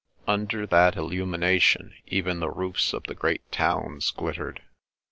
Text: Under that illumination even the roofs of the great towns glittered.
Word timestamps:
Under 0.27 0.65
that 0.65 0.95
illumination 0.95 1.93
even 2.07 2.39
the 2.39 2.49
roofs 2.49 2.91
of 2.91 3.03
the 3.03 3.13
great 3.13 3.51
towns 3.51 4.09
glittered. 4.09 4.63